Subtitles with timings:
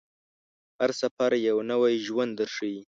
[0.79, 2.79] هر سفر یو نوی ژوند درښيي.